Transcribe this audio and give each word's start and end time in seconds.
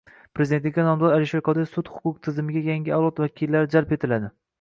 Prezidentlikka 0.37 0.85
nomzod 0.85 1.11
Alisher 1.17 1.43
Qodirov 1.49 1.67
“Sud-huquq 1.73 2.15
tizimiga 2.29 2.63
yangi 2.69 2.95
avlod 2.97 3.21
vakillari 3.25 3.71
jalb 3.77 3.95
etiladi” 3.99 4.33